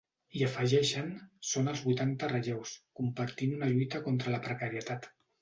I 0.37 0.39
afegeixen: 0.45 1.11
Són 1.49 1.69
els 1.73 1.83
vuitanta 1.89 2.31
relleus, 2.33 2.73
compartint 3.01 3.55
una 3.59 3.71
lluita 3.75 4.03
contra 4.09 4.35
la 4.39 4.43
precarietat. 4.51 5.09